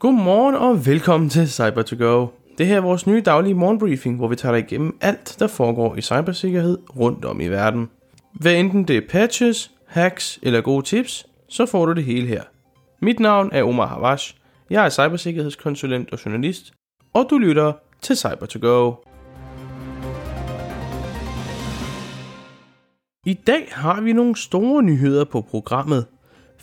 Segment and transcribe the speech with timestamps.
[0.00, 2.26] Godmorgen og velkommen til cyber to go
[2.58, 5.96] Det her er vores nye daglige morgenbriefing, hvor vi tager dig igennem alt, der foregår
[5.96, 7.88] i cybersikkerhed rundt om i verden.
[8.32, 12.42] Hvad enten det er patches, hacks eller gode tips, så får du det hele her.
[13.02, 14.36] Mit navn er Omar Havash.
[14.70, 16.72] Jeg er cybersikkerhedskonsulent og journalist,
[17.14, 17.72] og du lytter
[18.02, 18.92] til cyber to go
[23.26, 26.06] I dag har vi nogle store nyheder på programmet.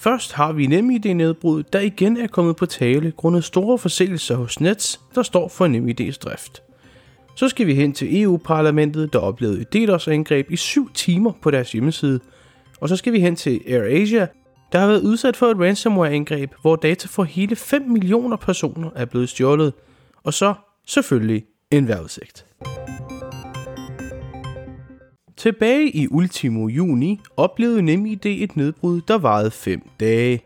[0.04, 4.60] Først har vi nemid nedbrud, der igen er kommet på tale grundet store forseelser hos
[4.60, 6.64] Nets, der står for NemID's drift.
[7.36, 11.72] Så skal vi hen til EU-parlamentet, der oplevede et DDoS-angreb i 7 timer på deres
[11.72, 12.20] hjemmeside.
[12.82, 14.28] Og så skal vi hen til AirAsia,
[14.72, 19.06] der har været udsat for et ransomware-angreb, hvor data for hele 5 millioner personer er
[19.06, 19.74] blevet stjålet.
[20.24, 20.54] Og så
[20.88, 22.46] selvfølgelig en vejrudsigt.
[25.44, 30.42] Tilbage i ultimo juni oplevede NemID et nedbrud, der varede 5 dage.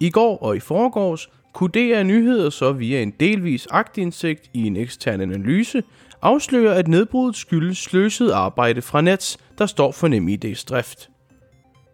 [0.00, 4.76] I går og i forgårs kunne DR Nyheder så via en delvis agtindsigt i en
[4.76, 5.82] ekstern analyse
[6.22, 11.10] afsløre, at nedbruddet skyldes sløset arbejde fra Nets, der står for NemID's drift.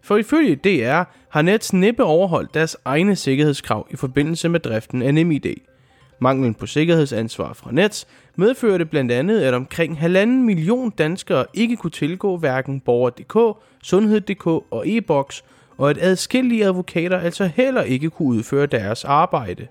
[0.05, 5.15] For ifølge DR har Nets næppe overholdt deres egne sikkerhedskrav i forbindelse med driften af
[5.15, 5.55] NemID–
[6.19, 11.91] Manglen på sikkerhedsansvar fra Nets medførte blandt andet, at omkring halvanden million danskere ikke kunne
[11.91, 15.45] tilgå hverken Borger.dk, Sundhed.dk og e-boks,
[15.79, 19.67] og at adskillige advokater altså heller ikke kunne udføre deres arbejde.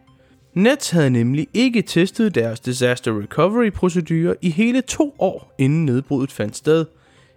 [0.54, 6.32] Nets havde nemlig ikke testet deres disaster recovery procedure i hele to år inden nedbruddet
[6.32, 6.86] fandt sted.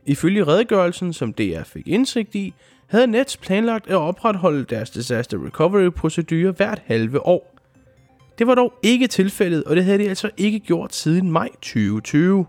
[0.06, 2.54] Ifølge redegørelsen, som DR fik indsigt i,
[2.86, 7.59] havde Nets planlagt at opretholde deres disaster recovery procedure hvert halve år.
[8.40, 12.46] Det var dog ikke tilfældet, og det havde de altså ikke gjort siden maj 2020.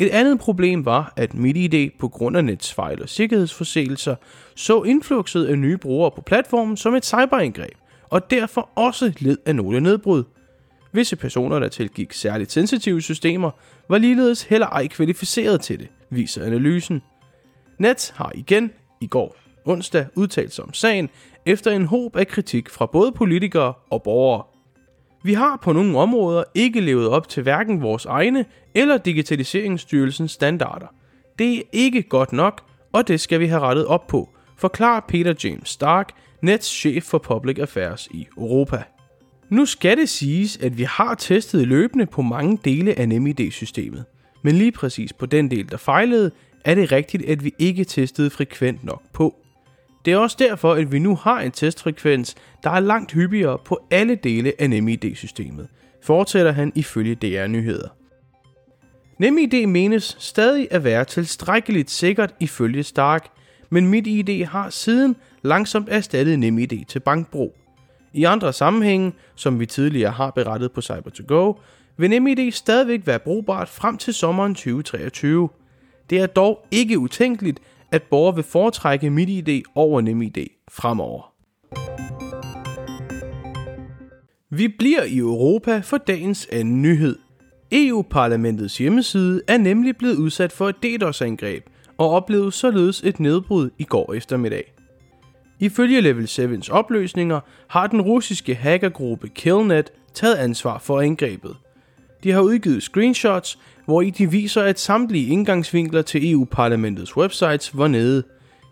[0.00, 4.16] Et andet problem var, at MidiID på grund af netsfejl og sikkerhedsforseelser
[4.54, 7.72] så influxet af nye brugere på platformen som et cyberangreb,
[8.10, 10.24] og derfor også led af nogle nedbrud.
[10.92, 13.50] Visse personer, der tilgik særligt sensitive systemer,
[13.88, 17.02] var ligeledes heller ej kvalificeret til det, viser analysen.
[17.78, 21.08] Nets har igen i går onsdag udtalt sig om sagen
[21.46, 24.51] efter en håb af kritik fra både politikere og borgere.
[25.24, 28.44] Vi har på nogle områder ikke levet op til hverken vores egne
[28.74, 30.86] eller Digitaliseringsstyrelsens standarder.
[31.38, 32.62] Det er ikke godt nok,
[32.92, 34.28] og det skal vi have rettet op på,
[34.58, 36.12] forklarer Peter James Stark,
[36.42, 38.82] Nets chef for Public Affairs i Europa.
[39.48, 44.04] Nu skal det siges, at vi har testet løbende på mange dele af NemID-systemet.
[44.42, 46.30] Men lige præcis på den del, der fejlede,
[46.64, 49.41] er det rigtigt, at vi ikke testede frekvent nok på.
[50.04, 53.86] Det er også derfor, at vi nu har en testfrekvens, der er langt hyppigere på
[53.90, 55.68] alle dele af NemID-systemet,
[56.02, 57.88] fortsætter han ifølge DR Nyheder.
[59.18, 63.28] NemID menes stadig at være tilstrækkeligt sikkert ifølge Stark,
[63.70, 67.56] men MitID har siden langsomt erstattet NemID til bankbrug.
[68.12, 71.60] I andre sammenhænge, som vi tidligere har berettet på Cyber2Go,
[71.96, 75.48] vil NemID stadigvæk være brugbart frem til sommeren 2023.
[76.10, 77.60] Det er dog ikke utænkeligt,
[77.92, 81.32] at borgere vil foretrække MitID over NemID fremover.
[84.50, 87.18] Vi bliver i Europa for dagens anden nyhed.
[87.72, 91.64] EU-parlamentets hjemmeside er nemlig blevet udsat for et DDoS-angreb
[91.98, 94.74] og oplevede således et nedbrud i går eftermiddag.
[95.60, 101.56] Ifølge Level 7's opløsninger har den russiske hackergruppe Killnet taget ansvar for angrebet.
[102.24, 107.88] De har udgivet screenshots, hvor i de viser, at samtlige indgangsvinkler til EU-parlamentets websites var
[107.88, 108.22] nede.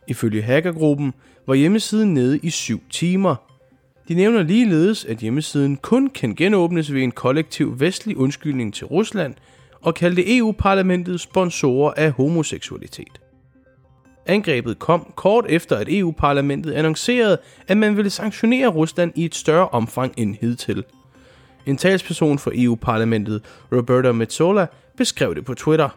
[0.09, 1.12] Ifølge hackergruppen
[1.47, 3.37] var hjemmesiden nede i 7 timer.
[4.09, 9.34] De nævner ligeledes, at hjemmesiden kun kan genåbnes ved en kollektiv vestlig undskyldning til Rusland
[9.82, 13.21] og kaldte EU-parlamentet sponsorer af homoseksualitet.
[14.27, 17.38] Angrebet kom kort efter, at EU-parlamentet annoncerede,
[17.69, 20.84] at man ville sanktionere Rusland i et større omfang end hidtil.
[21.66, 24.66] En talsperson for EU-parlamentet, Roberta Metsola,
[24.97, 25.88] beskrev det på Twitter.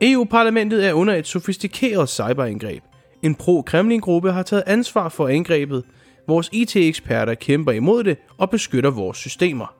[0.00, 2.82] EU-parlamentet er under et sofistikeret cyberangreb.
[3.22, 5.84] En pro-Kremlin-gruppe har taget ansvar for angrebet.
[6.28, 9.74] Vores IT-eksperter kæmper imod det og beskytter vores systemer.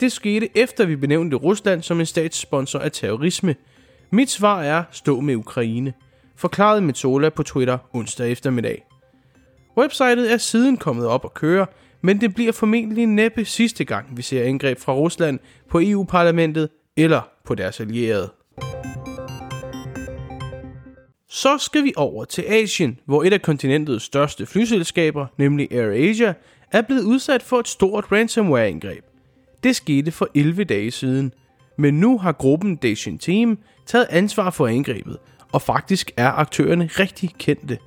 [0.00, 3.54] Det skete efter vi benævnte Rusland som en statssponsor af terrorisme.
[4.10, 5.92] Mit svar er stå med Ukraine,
[6.36, 8.84] forklarede Metsola på Twitter onsdag eftermiddag.
[9.78, 11.66] Websitet er siden kommet op og køre,
[12.04, 15.38] men det bliver formentlig næppe sidste gang, vi ser angreb fra Rusland
[15.70, 18.32] på EU-parlamentet eller på deres allierede.
[21.28, 26.34] Så skal vi over til Asien, hvor et af kontinentets største flyselskaber, nemlig AirAsia,
[26.72, 29.04] er blevet udsat for et stort ransomware-angreb.
[29.62, 31.32] Det skete for 11 dage siden,
[31.78, 35.18] men nu har gruppen Dacian Team taget ansvar for angrebet,
[35.52, 37.78] og faktisk er aktørerne rigtig kendte.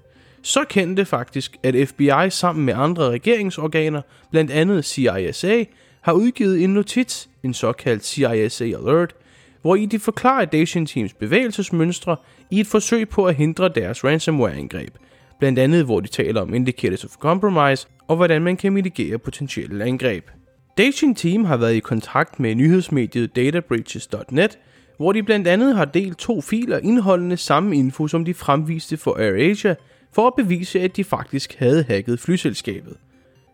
[0.47, 4.01] Så kendte faktisk, at FBI sammen med andre regeringsorganer,
[4.31, 5.63] blandt andet CISA,
[6.01, 9.15] har udgivet en notits, en såkaldt CISA Alert,
[9.61, 12.15] hvor i de forklarer Dacian Teams bevægelsesmønstre
[12.51, 14.89] i et forsøg på at hindre deres ransomware-angreb.
[15.39, 19.85] Blandt andet hvor de taler om indicators of compromise og hvordan man kan mitigere potentielle
[19.85, 20.29] angreb.
[20.77, 24.59] Dacian Team har været i kontakt med nyhedsmediet databreaches.net,
[24.97, 29.17] hvor de blandt andet har delt to filer indeholdende samme info, som de fremviste for
[29.19, 29.75] AirAsia,
[30.11, 32.97] for at bevise, at de faktisk havde hacket flyselskabet.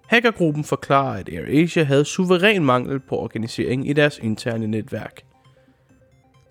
[0.08, 5.22] Hackergruppen forklarer, at AirAsia havde suveræn mangel på organisering i deres interne netværk.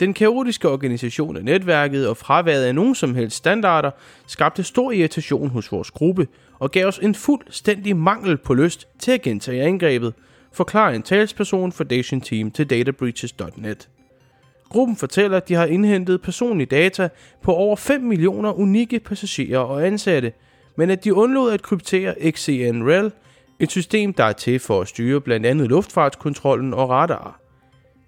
[0.00, 3.90] Den kaotiske organisation af netværket og fraværet af nogen som helst standarder
[4.26, 6.28] skabte stor irritation hos vores gruppe
[6.58, 10.14] og gav os en fuldstændig mangel på lyst til at gentage angrebet,
[10.52, 13.88] forklarer en talsperson for Dation Team til databreaches.net.
[14.72, 17.08] Gruppen fortæller, at de har indhentet personlige data
[17.42, 20.32] på over 5 millioner unikke passagerer og ansatte,
[20.76, 23.12] men at de undlod at kryptere XCNREL,
[23.60, 27.40] et system, der er til for at styre blandt andet luftfartskontrollen og radar.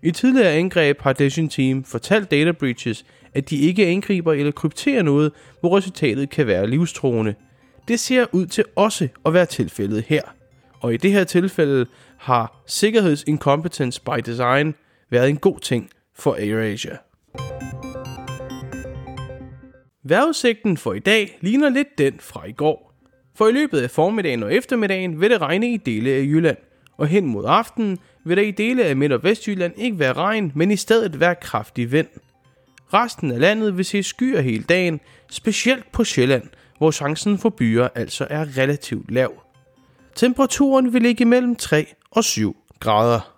[0.02, 5.02] I tidligere angreb har Decision Team fortalt Data Breaches, at de ikke angriber eller krypterer
[5.02, 7.34] noget, hvor resultatet kan være livstruende.
[7.88, 10.22] Det ser ud til også at være tilfældet her.
[10.80, 11.86] Og i det her tilfælde
[12.18, 14.74] har sikkerhedsincompetence by design
[15.10, 16.96] været en god ting for AirAsia.
[20.02, 22.94] Vejrudsigten for i dag ligner lidt den fra i går.
[23.34, 26.56] For i løbet af formiddagen og eftermiddagen vil det regne i dele af Jylland,
[26.96, 30.52] og hen mod aftenen vil der i dele af Midt- og Vestjylland ikke være regn,
[30.54, 32.06] men i stedet være kraftig vind.
[32.94, 35.00] Resten af landet vil se skyer hele dagen,
[35.30, 36.42] specielt på Sjælland,
[36.78, 39.32] hvor chancen for byer altså er relativt lav.
[40.14, 43.34] Temperaturen vil ligge mellem 3 og 7 grader.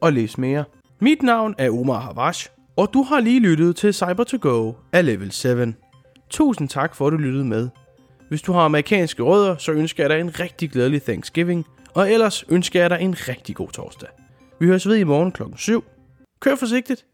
[0.00, 0.64] og læse mere.
[1.00, 5.06] Mit navn er Omar Havash, og du har lige lyttet til cyber to go af
[5.06, 5.48] Level 7.
[6.30, 7.68] Tusind tak for, at du lyttede med.
[8.28, 12.44] Hvis du har amerikanske rødder, så ønsker jeg dig en rigtig glædelig Thanksgiving, og ellers
[12.48, 14.08] ønsker jeg dig en rigtig god torsdag.
[14.60, 15.84] Vi høres ved i morgen klokken 7.
[16.40, 17.04] Kør forsigtigt!